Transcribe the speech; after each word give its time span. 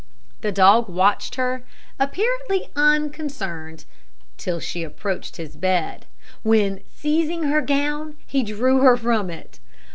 The 0.41 0.51
dog 0.51 0.89
watched 0.89 1.35
her, 1.35 1.63
apparently 1.99 2.71
unconcerned, 2.75 3.85
till 4.35 4.59
she 4.59 4.81
approached 4.81 5.37
his 5.37 5.55
bed, 5.55 6.07
when, 6.41 6.79
seizing 6.89 7.43
her 7.43 7.61
gown, 7.61 8.17
he 8.25 8.41
drew 8.41 8.79
her 8.81 8.97
from 8.97 9.29
it. 9.29 9.59